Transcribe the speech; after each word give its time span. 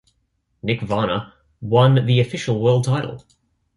Nick 0.63 0.81
Varner 0.81 1.31
won 1.61 2.07
the 2.07 2.19
"official" 2.19 2.59
world 2.59 2.85
title. 2.85 3.23